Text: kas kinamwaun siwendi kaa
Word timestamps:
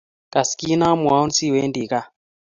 kas 0.33 0.49
kinamwaun 0.59 1.29
siwendi 1.37 1.81
kaa 1.91 2.07